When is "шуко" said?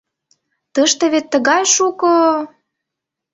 1.73-2.15